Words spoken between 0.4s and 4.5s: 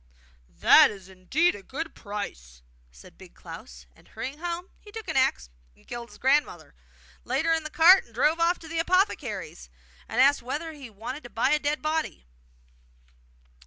'That is indeed a good price!' said Big Klaus; and, hurrying